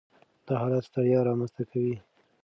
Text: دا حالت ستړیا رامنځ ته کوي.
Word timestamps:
دا 0.45 0.53
حالت 0.61 0.83
ستړیا 0.89 1.19
رامنځ 1.27 1.51
ته 1.57 1.63
کوي. 1.71 1.95